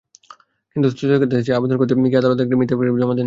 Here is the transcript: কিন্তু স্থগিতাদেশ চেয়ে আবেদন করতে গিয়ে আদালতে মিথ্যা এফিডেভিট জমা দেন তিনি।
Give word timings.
কিন্তু 0.75 0.87
স্থগিতাদেশ 0.91 1.41
চেয়ে 1.45 1.57
আবেদন 1.57 1.75
করতে 1.79 1.93
গিয়ে 2.03 2.19
আদালতে 2.21 2.43
মিথ্যা 2.51 2.75
এফিডেভিট 2.75 2.99
জমা 3.01 3.07
দেন 3.07 3.11
তিনি। 3.11 3.19